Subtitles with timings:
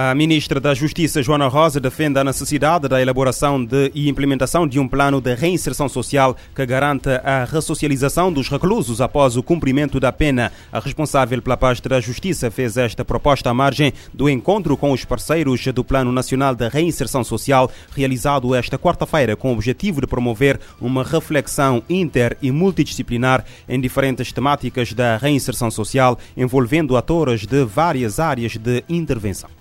[0.00, 4.78] A ministra da Justiça, Joana Rosa, defende a necessidade da elaboração de, e implementação de
[4.78, 10.12] um plano de reinserção social que garanta a ressocialização dos reclusos após o cumprimento da
[10.12, 10.52] pena.
[10.70, 15.04] A responsável pela pasta da Justiça fez esta proposta à margem do encontro com os
[15.04, 20.60] parceiros do Plano Nacional de Reinserção Social, realizado esta quarta-feira com o objetivo de promover
[20.80, 28.20] uma reflexão inter e multidisciplinar em diferentes temáticas da reinserção social, envolvendo atores de várias
[28.20, 29.57] áreas de intervenção.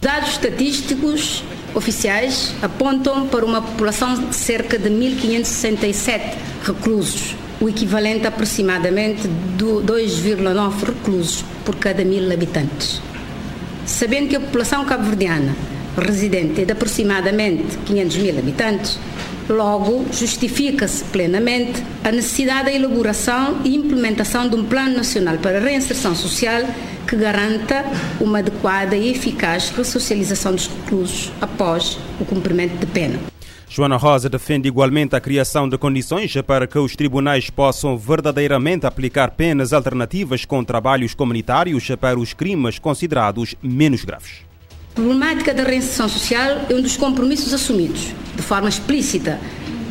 [0.00, 1.42] Dados estatísticos
[1.74, 9.22] oficiais apontam para uma população de cerca de 1.567 reclusos, o equivalente a aproximadamente
[9.58, 13.02] 2,9 reclusos por cada mil habitantes.
[13.86, 15.56] Sabendo que a população cabo-verdiana
[15.96, 19.00] residente é de aproximadamente 500 mil habitantes,
[19.48, 25.60] logo justifica-se plenamente a necessidade da elaboração e implementação de um Plano Nacional para a
[25.60, 26.62] Reinserção Social
[27.08, 27.84] que garanta
[28.20, 33.18] uma adequada e eficaz ressocialização dos reclusos após o cumprimento de pena.
[33.70, 39.32] Joana Rosa defende igualmente a criação de condições para que os tribunais possam verdadeiramente aplicar
[39.32, 44.42] penas alternativas com trabalhos comunitários para os crimes considerados menos graves.
[44.92, 49.40] A problemática da reinserção social é um dos compromissos assumidos, de forma explícita,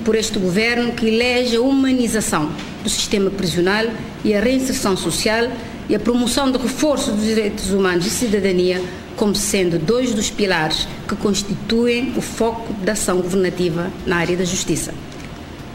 [0.06, 2.50] por este governo que elege a humanização
[2.82, 3.86] do sistema prisional
[4.24, 5.52] e a reinserção social
[5.90, 8.82] e a promoção do reforço dos direitos humanos e cidadania
[9.18, 14.46] como sendo dois dos pilares que constituem o foco da ação governativa na área da
[14.46, 14.94] justiça.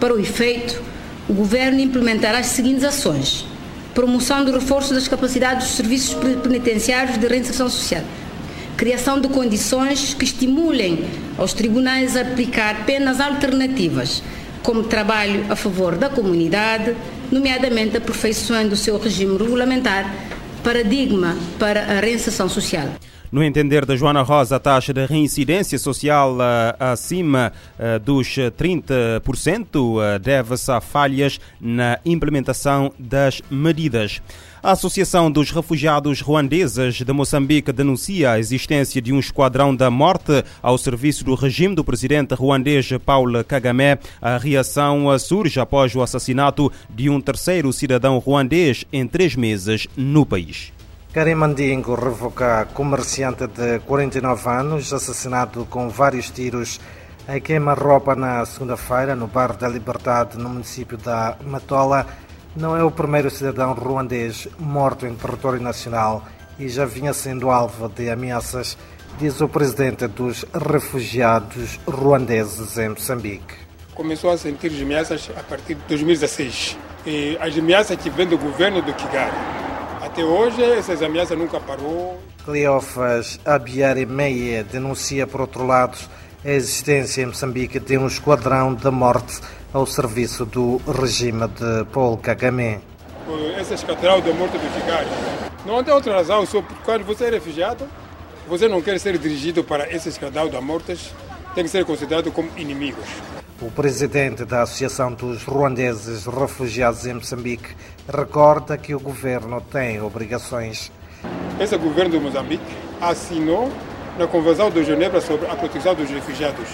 [0.00, 0.80] Para o efeito,
[1.28, 3.44] o Governo implementará as seguintes ações:
[3.92, 8.02] promoção do reforço das capacidades dos serviços penitenciários de reinserção social,
[8.78, 11.04] criação de condições que estimulem
[11.38, 14.22] aos tribunais aplicar penas alternativas,
[14.62, 16.94] como trabalho a favor da comunidade,
[17.30, 20.12] nomeadamente aperfeiçoando o seu regime regulamentar,
[20.62, 22.88] paradigma para a reinserção social.
[23.32, 29.74] No entender da Joana Rosa, a taxa de reincidência social uh, acima uh, dos 30%
[29.74, 34.20] uh, deve-se a falhas na implementação das medidas.
[34.62, 40.44] A Associação dos Refugiados Ruandeses de Moçambique denuncia a existência de um esquadrão da morte
[40.62, 43.98] ao serviço do regime do presidente ruandês Paulo Kagame.
[44.20, 50.26] A reação surge após o assassinato de um terceiro cidadão ruandês em três meses no
[50.26, 50.70] país.
[51.12, 56.80] Karim Mandingo revoca comerciante de 49 anos, assassinado com vários tiros
[57.28, 62.06] em queima-roupa na segunda-feira no bairro da Liberdade, no município da Matola.
[62.56, 66.24] Não é o primeiro cidadão ruandês morto em território nacional
[66.58, 68.78] e já vinha sendo alvo de ameaças,
[69.18, 73.54] diz o presidente dos refugiados ruandeses em Moçambique.
[73.94, 76.78] Começou a sentir ameaças a partir de 2016.
[77.04, 79.61] E as ameaças que vêm do governo do Kigali
[80.12, 82.20] até hoje, essas ameaças nunca parou.
[82.44, 85.96] Cleofas Abiari Meia denuncia, por outro lado,
[86.44, 89.40] a existência em Moçambique de um esquadrão da morte
[89.72, 92.80] ao serviço do regime de Paul Kagame.
[93.58, 95.08] Esse esquadrão da morte Kigali.
[95.64, 97.88] Não tem outra razão, só porque quando você é refugiado,
[98.46, 100.94] você não quer ser dirigido para esse esquadrão da morte,
[101.54, 103.06] tem que ser considerado como inimigos.
[103.62, 107.76] O presidente da Associação dos Ruandeses Refugiados em Moçambique
[108.12, 110.90] recorda que o governo tem obrigações.
[111.60, 112.64] Esse governo de Moçambique
[113.00, 113.70] assinou
[114.18, 116.68] na Convenção de Genebra sobre a proteção dos refugiados.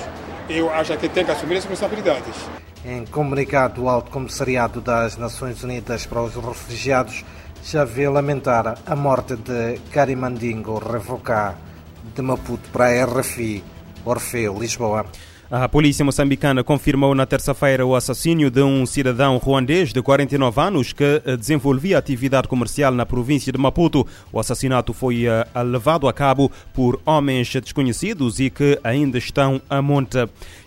[0.48, 2.34] Eu acho que tem que assumir as responsabilidades.
[2.82, 7.22] Em comunicado, o Alto Comissariado das Nações Unidas para os Refugiados
[7.62, 11.54] já vê lamentar a morte de Karimandingo Revocá,
[12.14, 13.62] de Maputo para a RFI,
[14.06, 15.04] Orfeu, Lisboa.
[15.50, 20.92] A polícia moçambicana confirmou na terça-feira o assassínio de um cidadão ruandês de 49 anos
[20.92, 24.06] que eh, desenvolvia atividade comercial na província de Maputo.
[24.30, 29.80] O assassinato foi uh, levado a cabo por homens desconhecidos e que ainda estão a
[29.80, 30.18] monte.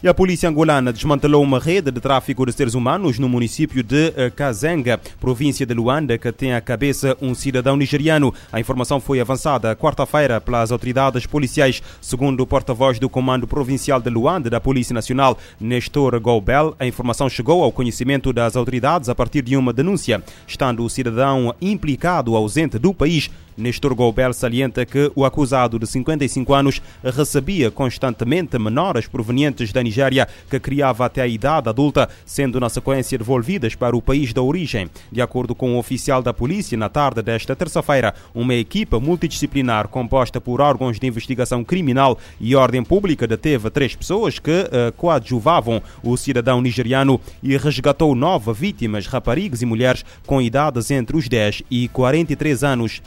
[0.01, 4.11] E a polícia angolana desmantelou uma rede de tráfico de seres humanos no município de
[4.35, 8.33] Kazenga, província de Luanda, que tem à cabeça um cidadão nigeriano.
[8.51, 14.09] A informação foi avançada quarta-feira pelas autoridades policiais, segundo o porta-voz do Comando Provincial de
[14.09, 19.41] Luanda da Polícia Nacional, Nestor Goubel, a informação chegou ao conhecimento das autoridades a partir
[19.41, 25.25] de uma denúncia, estando o cidadão implicado ausente do país Nestor Goubel salienta que o
[25.25, 31.69] acusado de 55 anos recebia constantemente menores provenientes da Nigéria que criava até a idade
[31.69, 34.89] adulta, sendo na sequência devolvidas para o país da origem.
[35.12, 39.88] De acordo com o um oficial da polícia, na tarde desta terça-feira, uma equipa multidisciplinar
[39.88, 45.81] composta por órgãos de investigação criminal e ordem pública deteve três pessoas que uh, coadjuvavam
[46.04, 51.63] o cidadão nigeriano e resgatou nove vítimas, raparigas e mulheres com idades entre os 10
[51.69, 53.01] e 43 anos.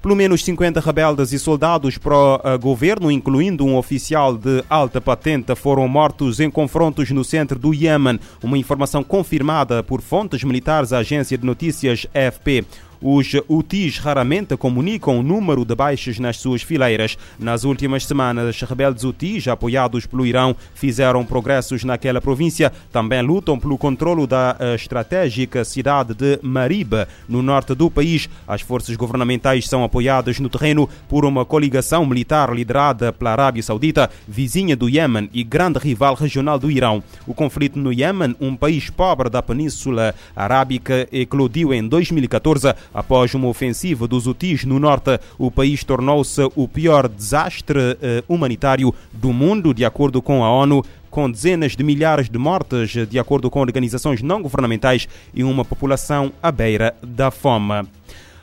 [0.00, 6.38] Pelo menos 50 rebeldes e soldados pró-governo, incluindo um oficial de alta patente, foram mortos
[6.38, 8.20] em confrontos no centro do Iêmen.
[8.42, 12.64] Uma informação confirmada por fontes militares à agência de notícias AFP.
[13.00, 17.16] Os UTIs raramente comunicam o número de baixas nas suas fileiras.
[17.38, 22.72] Nas últimas semanas, rebeldes UTIs, apoiados pelo Irão, fizeram progressos naquela província.
[22.90, 26.92] Também lutam pelo controlo da eh, estratégica cidade de Marib,
[27.28, 28.28] no norte do país.
[28.46, 34.10] As forças governamentais são apoiadas no terreno por uma coligação militar liderada pela Arábia Saudita,
[34.26, 37.02] vizinha do Iêmen e grande rival regional do Irão.
[37.26, 43.48] O conflito no Iêmen, um país pobre da Península Arábica, eclodiu em 2014 Após uma
[43.48, 47.96] ofensiva dos Houthis no norte, o país tornou-se o pior desastre uh,
[48.28, 53.18] humanitário do mundo, de acordo com a ONU com dezenas de milhares de mortes, de
[53.18, 57.88] acordo com organizações não governamentais, e uma população à beira da fome.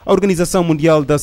[0.06, 1.16] A Organização Mundial da,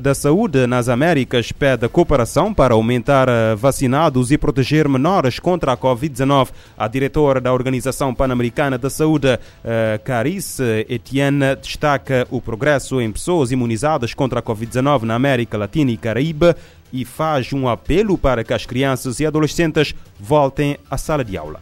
[0.00, 5.76] da Saúde nas Américas pede cooperação para aumentar eh, vacinados e proteger menores contra a
[5.76, 6.50] Covid-19.
[6.78, 13.50] A diretora da Organização Pan-Americana da Saúde, eh, Carice Etienne, destaca o progresso em pessoas
[13.50, 16.56] imunizadas contra a Covid-19 na América Latina e Caraíba
[16.92, 21.60] e faz um apelo para que as crianças e adolescentes voltem à sala de aula.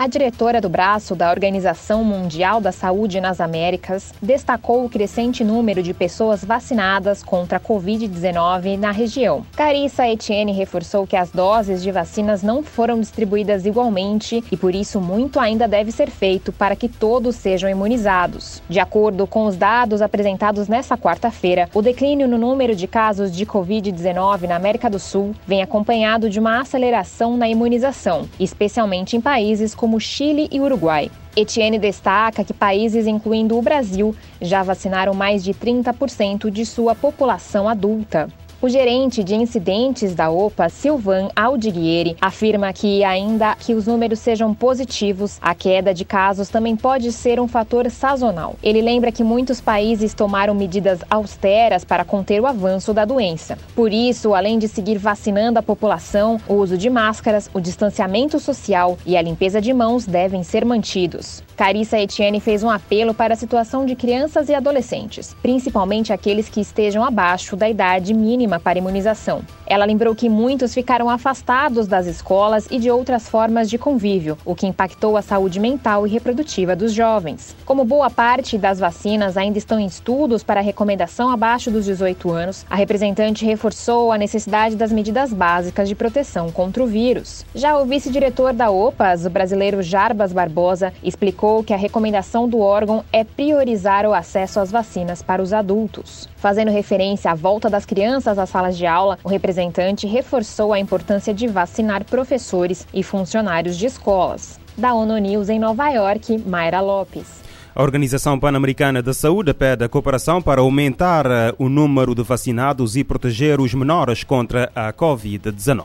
[0.00, 5.82] A diretora do braço da Organização Mundial da Saúde nas Américas destacou o crescente número
[5.82, 9.44] de pessoas vacinadas contra a Covid-19 na região.
[9.56, 15.00] Carissa Etienne reforçou que as doses de vacinas não foram distribuídas igualmente e por isso
[15.00, 18.62] muito ainda deve ser feito para que todos sejam imunizados.
[18.68, 23.44] De acordo com os dados apresentados nesta quarta-feira, o declínio no número de casos de
[23.44, 29.74] Covid-19 na América do Sul vem acompanhado de uma aceleração na imunização, especialmente em países
[29.74, 31.10] como como Chile e Uruguai.
[31.34, 37.66] Etienne destaca que países incluindo o Brasil já vacinaram mais de 30% de sua população
[37.66, 38.28] adulta.
[38.60, 44.52] O gerente de incidentes da OPA, Silvan Aldiguieri, afirma que, ainda que os números sejam
[44.52, 48.56] positivos, a queda de casos também pode ser um fator sazonal.
[48.60, 53.56] Ele lembra que muitos países tomaram medidas austeras para conter o avanço da doença.
[53.76, 58.98] Por isso, além de seguir vacinando a população, o uso de máscaras, o distanciamento social
[59.06, 61.44] e a limpeza de mãos devem ser mantidos.
[61.56, 66.60] Carissa Etienne fez um apelo para a situação de crianças e adolescentes, principalmente aqueles que
[66.60, 69.42] estejam abaixo da idade mínima para imunização.
[69.70, 74.54] Ela lembrou que muitos ficaram afastados das escolas e de outras formas de convívio, o
[74.54, 77.54] que impactou a saúde mental e reprodutiva dos jovens.
[77.66, 82.64] Como boa parte das vacinas ainda estão em estudos para recomendação abaixo dos 18 anos,
[82.70, 87.44] a representante reforçou a necessidade das medidas básicas de proteção contra o vírus.
[87.54, 93.04] Já o vice-diretor da OPAS, o brasileiro Jarbas Barbosa, explicou que a recomendação do órgão
[93.12, 96.26] é priorizar o acesso às vacinas para os adultos.
[96.36, 99.57] Fazendo referência à volta das crianças às salas de aula, o representante
[100.06, 104.58] reforçou a importância de vacinar professores e funcionários de escolas.
[104.76, 107.42] Da ONU News em Nova York, Mayra Lopes.
[107.74, 112.96] A Organização Pan-Americana da Saúde pede a cooperação para aumentar eh, o número de vacinados
[112.96, 115.84] e proteger os menores contra a Covid-19.